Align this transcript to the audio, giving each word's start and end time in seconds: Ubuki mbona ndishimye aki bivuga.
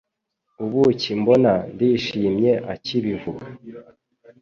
Ubuki 0.63 1.09
mbona 1.21 1.53
ndishimye 1.73 2.53
aki 2.73 2.95
bivuga. 3.05 3.47